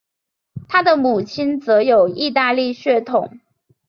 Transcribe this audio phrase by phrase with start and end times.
[0.67, 3.37] 他的母亲则有意大利血统。